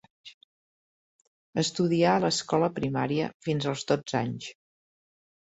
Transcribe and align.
Estudià 1.63 2.15
a 2.15 2.23
l'escola 2.25 2.71
primària 2.79 3.29
fins 3.49 3.71
als 3.73 3.87
dotze 3.93 4.21
anys. 4.25 4.53